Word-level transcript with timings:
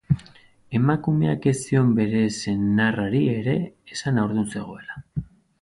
Emakumeak 0.79 1.43
ez 1.51 1.53
zion 1.59 1.93
bere 2.01 2.23
senarrari 2.37 3.21
ere 3.37 3.57
esan 3.97 4.21
haurdun 4.23 4.49
zegoela. 4.57 5.01